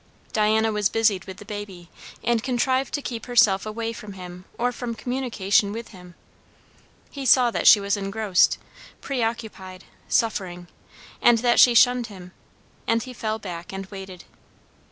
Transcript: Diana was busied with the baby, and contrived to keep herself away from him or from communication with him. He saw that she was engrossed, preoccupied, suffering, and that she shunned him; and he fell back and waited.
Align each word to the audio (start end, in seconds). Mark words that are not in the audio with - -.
Diana 0.33 0.71
was 0.71 0.89
busied 0.89 1.25
with 1.25 1.37
the 1.37 1.45
baby, 1.45 1.87
and 2.23 2.41
contrived 2.41 2.91
to 2.95 3.03
keep 3.03 3.27
herself 3.27 3.67
away 3.67 3.93
from 3.93 4.13
him 4.13 4.45
or 4.57 4.71
from 4.71 4.95
communication 4.95 5.71
with 5.71 5.89
him. 5.89 6.15
He 7.11 7.23
saw 7.23 7.51
that 7.51 7.67
she 7.67 7.79
was 7.79 7.95
engrossed, 7.95 8.57
preoccupied, 8.99 9.83
suffering, 10.09 10.67
and 11.21 11.37
that 11.45 11.59
she 11.59 11.75
shunned 11.75 12.07
him; 12.07 12.31
and 12.87 13.03
he 13.03 13.13
fell 13.13 13.37
back 13.37 13.71
and 13.71 13.85
waited. 13.91 14.23